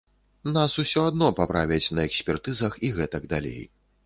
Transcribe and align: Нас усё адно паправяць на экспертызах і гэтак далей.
Нас 0.55 0.77
усё 0.83 1.03
адно 1.09 1.27
паправяць 1.41 1.93
на 1.99 2.03
экспертызах 2.09 2.79
і 2.89 2.93
гэтак 2.97 3.23
далей. 3.37 3.63